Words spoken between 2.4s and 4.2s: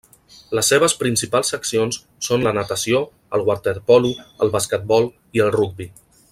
la natació, el waterpolo,